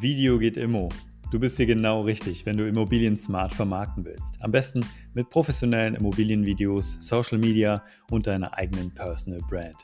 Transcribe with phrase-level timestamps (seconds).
[0.00, 0.90] Video geht immo.
[1.32, 4.40] Du bist hier genau richtig, wenn du Immobilien smart vermarkten willst.
[4.40, 9.74] Am besten mit professionellen Immobilienvideos, Social Media und deiner eigenen Personal Brand.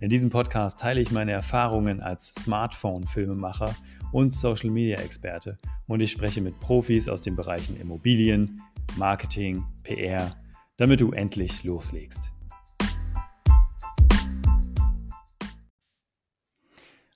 [0.00, 3.72] In diesem Podcast teile ich meine Erfahrungen als Smartphone-Filmemacher
[4.10, 5.56] und Social Media-Experte
[5.86, 8.60] und ich spreche mit Profis aus den Bereichen Immobilien,
[8.96, 10.34] Marketing, PR,
[10.78, 12.32] damit du endlich loslegst.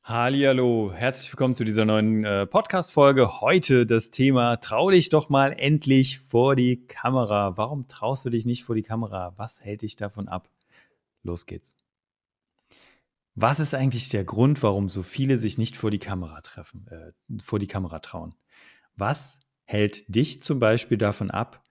[0.06, 3.40] Hallo, herzlich willkommen zu dieser neuen äh, Podcast-Folge.
[3.40, 7.56] Heute das Thema: Trau dich doch mal endlich vor die Kamera.
[7.56, 9.32] Warum traust du dich nicht vor die Kamera?
[9.38, 10.50] Was hält dich davon ab?
[11.22, 11.78] Los geht's.
[13.34, 17.40] Was ist eigentlich der Grund, warum so viele sich nicht vor die Kamera treffen, äh,
[17.42, 18.34] vor die Kamera trauen?
[18.96, 21.64] Was hält dich zum Beispiel davon ab,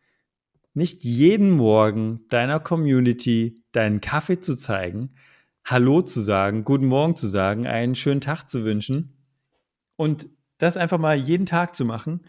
[0.73, 5.13] nicht jeden Morgen deiner Community deinen Kaffee zu zeigen,
[5.65, 9.13] Hallo zu sagen, guten Morgen zu sagen, einen schönen Tag zu wünschen
[9.95, 12.25] und das einfach mal jeden Tag zu machen.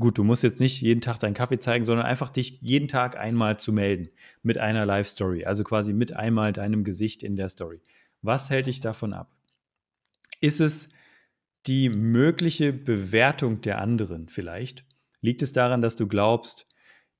[0.00, 3.16] Gut, du musst jetzt nicht jeden Tag deinen Kaffee zeigen, sondern einfach dich jeden Tag
[3.16, 4.08] einmal zu melden
[4.42, 7.80] mit einer Live-Story, also quasi mit einmal deinem Gesicht in der Story.
[8.20, 9.30] Was hält dich davon ab?
[10.40, 10.88] Ist es
[11.66, 14.84] die mögliche Bewertung der anderen vielleicht?
[15.20, 16.66] Liegt es daran, dass du glaubst,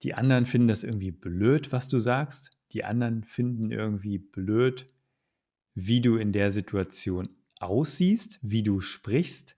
[0.03, 2.50] die anderen finden das irgendwie blöd, was du sagst?
[2.72, 4.92] Die anderen finden irgendwie blöd,
[5.75, 7.28] wie du in der Situation
[7.61, 9.56] aussiehst, wie du sprichst?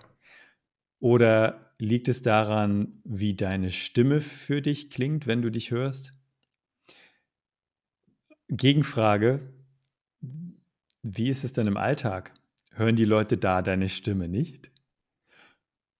[1.00, 6.14] Oder liegt es daran, wie deine Stimme für dich klingt, wenn du dich hörst?
[8.48, 9.40] Gegenfrage,
[11.02, 12.32] wie ist es denn im Alltag?
[12.72, 14.70] Hören die Leute da deine Stimme nicht?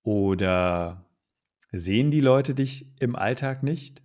[0.03, 1.09] Oder
[1.73, 4.03] sehen die Leute dich im Alltag nicht?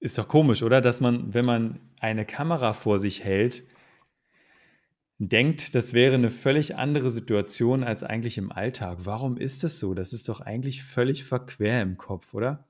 [0.00, 0.80] Ist doch komisch, oder?
[0.80, 3.64] Dass man, wenn man eine Kamera vor sich hält,
[5.28, 8.98] denkt, das wäre eine völlig andere Situation als eigentlich im Alltag.
[9.02, 9.94] Warum ist das so?
[9.94, 12.66] Das ist doch eigentlich völlig verquer im Kopf, oder?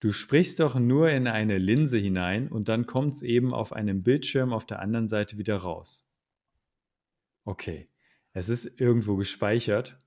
[0.00, 4.02] Du sprichst doch nur in eine Linse hinein und dann kommt es eben auf einem
[4.02, 6.08] Bildschirm auf der anderen Seite wieder raus.
[7.44, 7.88] Okay,
[8.32, 9.98] es ist irgendwo gespeichert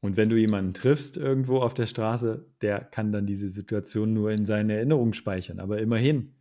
[0.00, 4.32] und wenn du jemanden triffst irgendwo auf der Straße, der kann dann diese Situation nur
[4.32, 6.34] in seine Erinnerung speichern, aber immerhin.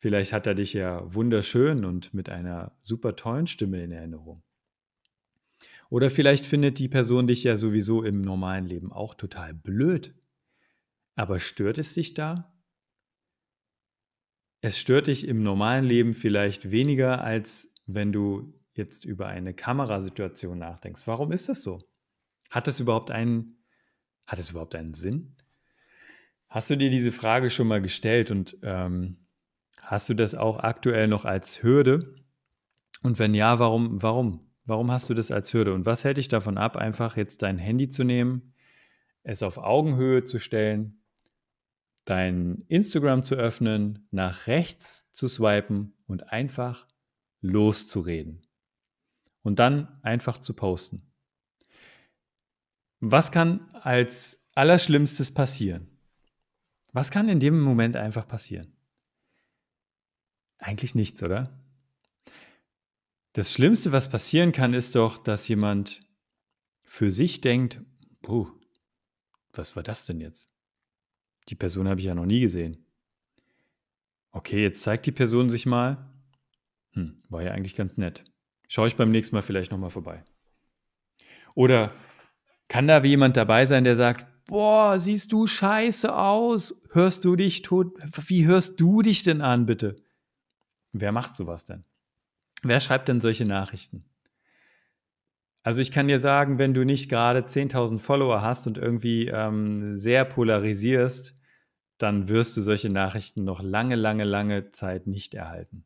[0.00, 4.42] Vielleicht hat er dich ja wunderschön und mit einer super tollen Stimme in Erinnerung.
[5.90, 10.14] Oder vielleicht findet die Person dich ja sowieso im normalen Leben auch total blöd.
[11.16, 12.50] Aber stört es dich da?
[14.62, 20.58] Es stört dich im normalen Leben vielleicht weniger, als wenn du jetzt über eine Kamerasituation
[20.58, 21.06] nachdenkst.
[21.06, 21.78] Warum ist das so?
[22.48, 23.58] Hat es überhaupt einen,
[24.26, 25.36] hat es überhaupt einen Sinn?
[26.48, 29.18] Hast du dir diese Frage schon mal gestellt und ähm,
[29.90, 32.14] Hast du das auch aktuell noch als Hürde?
[33.02, 34.48] Und wenn ja, warum, warum?
[34.64, 35.74] Warum hast du das als Hürde?
[35.74, 38.54] Und was hält dich davon ab, einfach jetzt dein Handy zu nehmen,
[39.24, 41.02] es auf Augenhöhe zu stellen,
[42.04, 46.86] dein Instagram zu öffnen, nach rechts zu swipen und einfach
[47.40, 48.42] loszureden?
[49.42, 51.02] Und dann einfach zu posten.
[53.00, 55.88] Was kann als Allerschlimmstes passieren?
[56.92, 58.72] Was kann in dem Moment einfach passieren?
[60.60, 61.58] Eigentlich nichts, oder?
[63.32, 66.00] Das Schlimmste, was passieren kann, ist doch, dass jemand
[66.84, 67.80] für sich denkt,
[68.22, 68.48] puh,
[69.52, 70.50] was war das denn jetzt?
[71.48, 72.84] Die Person habe ich ja noch nie gesehen.
[74.32, 76.12] Okay, jetzt zeigt die Person sich mal.
[76.92, 78.24] Hm, war ja eigentlich ganz nett.
[78.68, 80.22] Schaue ich beim nächsten Mal vielleicht nochmal vorbei.
[81.54, 81.92] Oder
[82.68, 86.80] kann da jemand dabei sein, der sagt, boah, siehst du scheiße aus?
[86.92, 87.96] Hörst du dich tot?
[88.26, 89.96] Wie hörst du dich denn an, bitte?
[90.92, 91.84] Wer macht sowas denn?
[92.62, 94.04] Wer schreibt denn solche Nachrichten?
[95.62, 99.96] Also ich kann dir sagen, wenn du nicht gerade 10.000 Follower hast und irgendwie ähm,
[99.96, 101.36] sehr polarisierst,
[101.98, 105.84] dann wirst du solche Nachrichten noch lange, lange, lange Zeit nicht erhalten.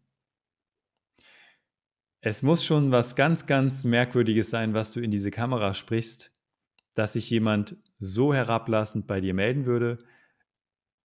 [2.20, 6.32] Es muss schon was ganz, ganz Merkwürdiges sein, was du in diese Kamera sprichst,
[6.94, 9.98] dass sich jemand so herablassend bei dir melden würde,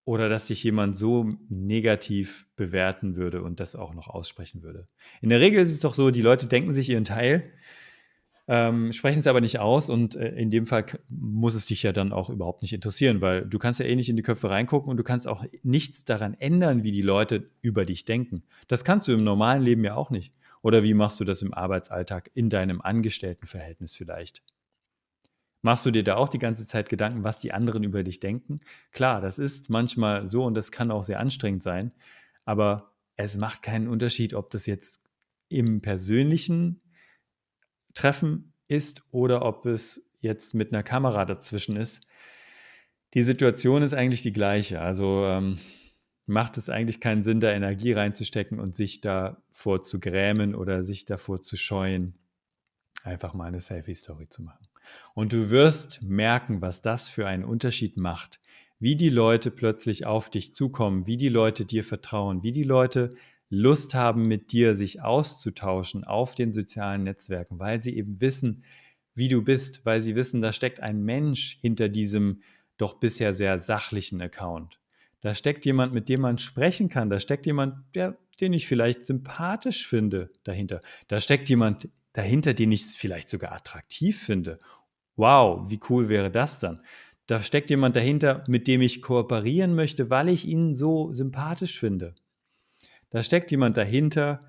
[0.10, 4.88] oder dass sich jemand so negativ bewerten würde und das auch noch aussprechen würde.
[5.22, 7.44] In der Regel ist es doch so, die Leute denken sich ihren Teil,
[8.48, 11.92] ähm, sprechen es aber nicht aus und äh, in dem Fall muss es dich ja
[11.92, 14.90] dann auch überhaupt nicht interessieren, weil du kannst ja eh nicht in die Köpfe reingucken
[14.90, 18.42] und du kannst auch nichts daran ändern, wie die Leute über dich denken.
[18.68, 20.34] Das kannst du im normalen Leben ja auch nicht.
[20.64, 24.42] Oder wie machst du das im Arbeitsalltag in deinem Angestelltenverhältnis vielleicht?
[25.62, 28.62] Machst du dir da auch die ganze Zeit Gedanken, was die anderen über dich denken?
[28.92, 31.92] Klar, das ist manchmal so und das kann auch sehr anstrengend sein,
[32.46, 35.04] aber es macht keinen Unterschied, ob das jetzt
[35.50, 36.82] im persönlichen
[37.94, 42.06] Treffen ist oder ob es jetzt mit einer Kamera dazwischen ist,
[43.14, 44.80] die Situation ist eigentlich die gleiche.
[44.80, 45.60] Also ähm,
[46.28, 51.06] macht es eigentlich keinen Sinn, da Energie reinzustecken und sich davor zu grämen oder sich
[51.06, 52.14] davor zu scheuen,
[53.04, 54.69] einfach mal eine Selfie-Story zu machen.
[55.14, 58.40] Und du wirst merken, was das für einen Unterschied macht,
[58.80, 63.16] wie die Leute plötzlich auf dich zukommen, wie die Leute dir vertrauen, wie die Leute
[63.50, 68.64] Lust haben, mit dir sich auszutauschen auf den sozialen Netzwerken, weil sie eben wissen,
[69.16, 72.42] wie du bist, weil sie wissen, da steckt ein Mensch hinter diesem
[72.78, 74.80] doch bisher sehr sachlichen Account.
[75.22, 77.10] Da steckt jemand, mit dem man sprechen kann.
[77.10, 80.80] Da steckt jemand, der, den ich vielleicht sympathisch finde dahinter.
[81.10, 84.60] Da steckt jemand dahinter, den ich vielleicht sogar attraktiv finde.
[85.20, 86.80] Wow, wie cool wäre das dann?
[87.28, 92.16] Da steckt jemand dahinter, mit dem ich kooperieren möchte, weil ich ihn so sympathisch finde.
[93.10, 94.40] Da steckt jemand dahinter,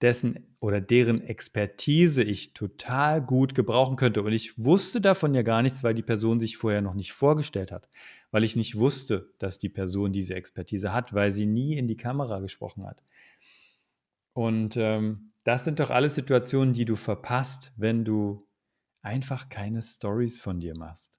[0.00, 4.22] dessen oder deren Expertise ich total gut gebrauchen könnte.
[4.22, 7.70] Und ich wusste davon ja gar nichts, weil die Person sich vorher noch nicht vorgestellt
[7.70, 7.90] hat,
[8.30, 11.98] weil ich nicht wusste, dass die Person diese Expertise hat, weil sie nie in die
[11.98, 13.02] Kamera gesprochen hat.
[14.32, 18.47] Und ähm, das sind doch alles Situationen, die du verpasst, wenn du
[19.02, 21.18] einfach keine Stories von dir machst.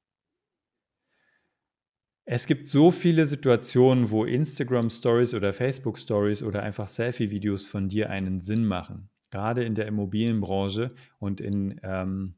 [2.31, 7.89] Es gibt so viele Situationen, wo Instagram Stories oder Facebook Stories oder einfach Selfie-Videos von
[7.89, 9.09] dir einen Sinn machen.
[9.31, 12.35] Gerade in der Immobilienbranche und in, ähm,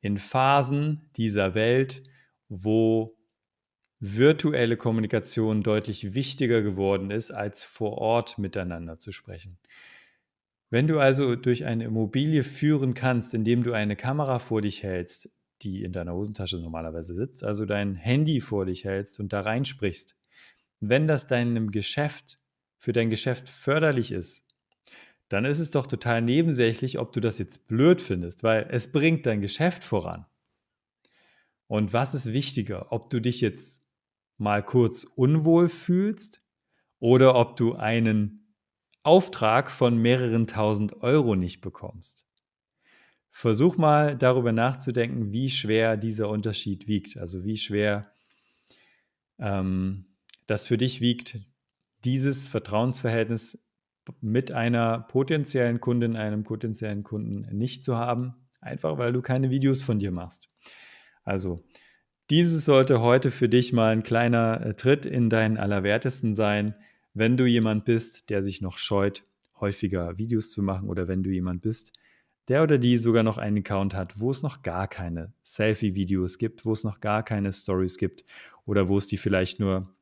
[0.00, 2.02] in Phasen dieser Welt,
[2.48, 3.18] wo
[3.98, 9.58] virtuelle Kommunikation deutlich wichtiger geworden ist, als vor Ort miteinander zu sprechen.
[10.70, 15.28] Wenn du also durch eine Immobilie führen kannst, indem du eine Kamera vor dich hältst,
[15.62, 20.16] die in deiner Hosentasche normalerweise sitzt, also dein Handy vor dich hältst und da reinsprichst,
[20.78, 22.38] wenn das deinem Geschäft,
[22.78, 24.44] für dein Geschäft förderlich ist,
[25.28, 29.26] dann ist es doch total nebensächlich, ob du das jetzt blöd findest, weil es bringt
[29.26, 30.24] dein Geschäft voran.
[31.66, 33.84] Und was ist wichtiger, ob du dich jetzt
[34.38, 36.42] mal kurz unwohl fühlst
[36.98, 38.39] oder ob du einen
[39.02, 42.26] Auftrag von mehreren tausend Euro nicht bekommst?
[43.30, 47.16] Versuch mal darüber nachzudenken, wie schwer dieser Unterschied wiegt.
[47.16, 48.10] Also wie schwer
[49.38, 50.06] ähm,
[50.46, 51.38] das für dich wiegt,
[52.04, 53.58] dieses Vertrauensverhältnis
[54.20, 59.82] mit einer potenziellen Kundin, einem potenziellen Kunden nicht zu haben, einfach weil du keine Videos
[59.82, 60.48] von dir machst.
[61.24, 61.64] Also,
[62.30, 66.74] dieses sollte heute für dich mal ein kleiner äh, Tritt in deinen Allerwertesten sein,
[67.14, 69.24] wenn du jemand bist, der sich noch scheut,
[69.60, 71.92] häufiger Videos zu machen oder wenn du jemand bist,
[72.48, 76.64] der oder die sogar noch einen Account hat, wo es noch gar keine Selfie-Videos gibt,
[76.64, 78.24] wo es noch gar keine Stories gibt
[78.64, 79.94] oder wo es die vielleicht nur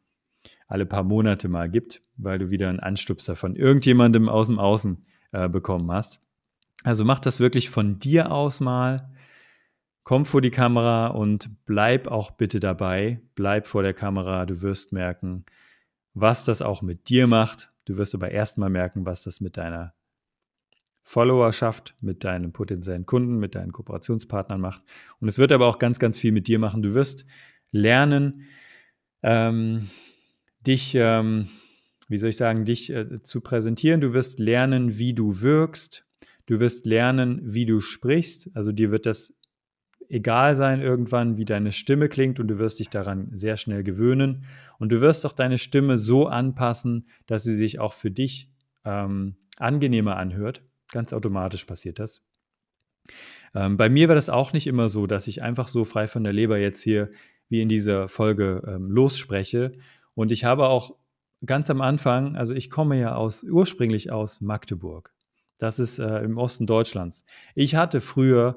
[0.66, 5.04] alle paar Monate mal gibt, weil du wieder einen Anstupser von irgendjemandem aus dem Außen
[5.32, 6.20] äh, bekommen hast.
[6.84, 9.10] Also mach das wirklich von dir aus mal.
[10.04, 13.20] Komm vor die Kamera und bleib auch bitte dabei.
[13.34, 14.46] Bleib vor der Kamera.
[14.46, 15.44] Du wirst merken,
[16.14, 17.70] was das auch mit dir macht.
[17.84, 19.94] Du wirst aber erstmal merken, was das mit deiner
[21.02, 24.82] Followerschaft, mit deinen potenziellen Kunden, mit deinen Kooperationspartnern macht.
[25.20, 26.82] Und es wird aber auch ganz, ganz viel mit dir machen.
[26.82, 27.24] Du wirst
[27.72, 28.42] lernen,
[29.22, 29.88] ähm,
[30.66, 31.48] dich, ähm,
[32.08, 34.02] wie soll ich sagen, dich äh, zu präsentieren.
[34.02, 36.04] Du wirst lernen, wie du wirkst.
[36.44, 38.50] Du wirst lernen, wie du sprichst.
[38.52, 39.37] Also dir wird das
[40.08, 44.44] egal sein irgendwann, wie deine Stimme klingt und du wirst dich daran sehr schnell gewöhnen.
[44.78, 48.50] Und du wirst auch deine Stimme so anpassen, dass sie sich auch für dich
[48.84, 50.62] ähm, angenehmer anhört.
[50.90, 52.24] Ganz automatisch passiert das.
[53.54, 56.24] Ähm, bei mir war das auch nicht immer so, dass ich einfach so frei von
[56.24, 57.10] der Leber jetzt hier
[57.48, 59.72] wie in dieser Folge ähm, losspreche.
[60.14, 60.96] Und ich habe auch
[61.44, 65.12] ganz am Anfang, also ich komme ja aus ursprünglich aus Magdeburg.
[65.58, 67.24] Das ist äh, im Osten Deutschlands.
[67.54, 68.56] Ich hatte früher,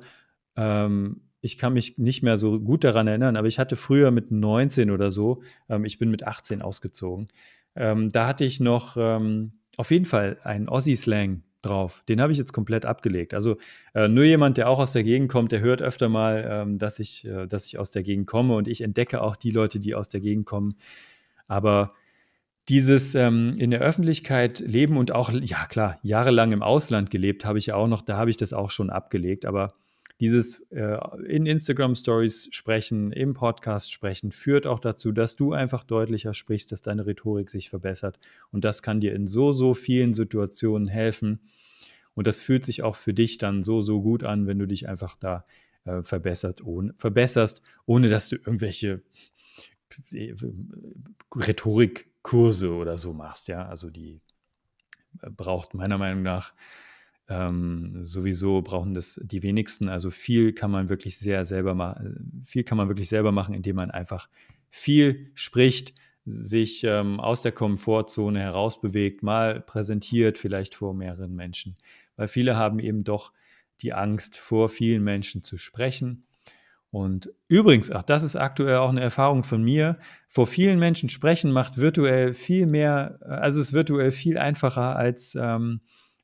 [0.56, 4.32] ähm, ich kann mich nicht mehr so gut daran erinnern, aber ich hatte früher mit
[4.32, 7.28] 19 oder so, ähm, ich bin mit 18 ausgezogen,
[7.76, 12.04] ähm, da hatte ich noch ähm, auf jeden Fall einen Aussie-Slang drauf.
[12.10, 13.34] Den habe ich jetzt komplett abgelegt.
[13.34, 13.58] Also
[13.94, 17.00] äh, nur jemand, der auch aus der Gegend kommt, der hört öfter mal, ähm, dass,
[17.00, 19.96] ich, äh, dass ich aus der Gegend komme und ich entdecke auch die Leute, die
[19.96, 20.76] aus der Gegend kommen.
[21.48, 21.94] Aber
[22.68, 27.60] dieses ähm, in der Öffentlichkeit leben und auch, ja klar, jahrelang im Ausland gelebt habe
[27.60, 29.46] ich ja auch noch, da habe ich das auch schon abgelegt.
[29.46, 29.76] Aber
[30.22, 35.84] dieses äh, in Instagram Stories sprechen, im Podcast sprechen, führt auch dazu, dass du einfach
[35.84, 38.20] deutlicher sprichst, dass deine Rhetorik sich verbessert.
[38.52, 41.40] Und das kann dir in so, so vielen Situationen helfen.
[42.14, 44.88] Und das fühlt sich auch für dich dann so, so gut an, wenn du dich
[44.88, 45.44] einfach da
[45.86, 49.02] äh, verbessert, ohne, verbesserst, ohne dass du irgendwelche
[50.14, 50.36] äh,
[51.36, 53.48] Rhetorikkurse oder so machst.
[53.48, 54.22] Ja, also die
[55.24, 56.54] äh, braucht meiner Meinung nach
[57.30, 59.90] Ähm, sowieso brauchen das die wenigsten.
[59.90, 62.44] Also viel kann man wirklich sehr selber machen.
[62.46, 64.28] Viel kann man wirklich selber machen, indem man einfach
[64.70, 65.94] viel spricht,
[66.26, 71.78] sich ähm, aus der Komfortzone herausbewegt, mal präsentiert, vielleicht vor mehreren Menschen.
[72.16, 73.34] Weil viele haben eben doch
[73.82, 76.26] die Angst, vor vielen Menschen zu sprechen.
[76.92, 79.98] Und übrigens, ach, das ist aktuell auch eine Erfahrung von mir.
[80.28, 85.80] Vor vielen Menschen sprechen macht virtuell viel mehr, also ist virtuell viel einfacher als, ähm,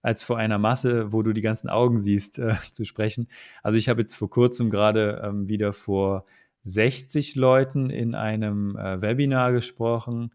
[0.07, 3.27] als vor einer Masse, wo du die ganzen Augen siehst, äh, zu sprechen.
[3.61, 6.25] Also ich habe jetzt vor kurzem gerade ähm, wieder vor
[6.63, 10.31] 60 Leuten in einem äh, Webinar gesprochen.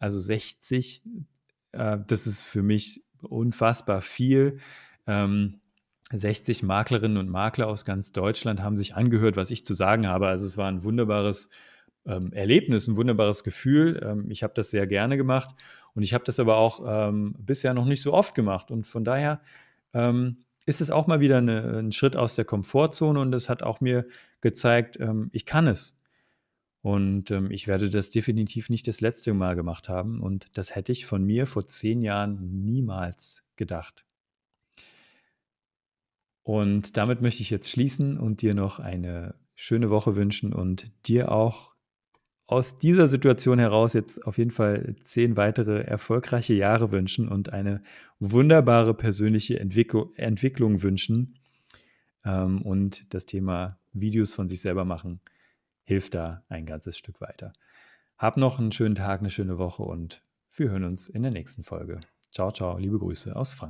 [0.00, 1.04] Also 60,
[1.70, 4.58] äh, das ist für mich unfassbar viel.
[5.06, 5.60] Ähm,
[6.12, 10.26] 60 Maklerinnen und Makler aus ganz Deutschland haben sich angehört, was ich zu sagen habe.
[10.26, 11.50] Also es war ein wunderbares
[12.04, 14.04] ähm, Erlebnis, ein wunderbares Gefühl.
[14.04, 15.54] Ähm, ich habe das sehr gerne gemacht
[15.94, 18.70] und ich habe das aber auch ähm, bisher noch nicht so oft gemacht.
[18.70, 19.40] Und von daher
[19.92, 23.62] ähm, ist es auch mal wieder eine, ein Schritt aus der Komfortzone und es hat
[23.62, 24.06] auch mir
[24.40, 25.98] gezeigt, ähm, ich kann es.
[26.82, 30.20] Und ähm, ich werde das definitiv nicht das letzte Mal gemacht haben.
[30.20, 34.04] Und das hätte ich von mir vor zehn Jahren niemals gedacht.
[36.42, 41.32] Und damit möchte ich jetzt schließen und dir noch eine schöne Woche wünschen und dir
[41.32, 41.73] auch
[42.46, 47.82] aus dieser Situation heraus jetzt auf jeden Fall zehn weitere erfolgreiche Jahre wünschen und eine
[48.18, 51.38] wunderbare persönliche Entwickl Entwicklung wünschen.
[52.24, 55.20] Ähm, und das Thema Videos von sich selber machen
[55.84, 57.52] hilft da ein ganzes Stück weiter.
[58.16, 60.22] Hab noch einen schönen Tag, eine schöne Woche und
[60.52, 62.00] wir hören uns in der nächsten Folge.
[62.30, 63.62] Ciao, ciao, liebe Grüße aus Frankfurt.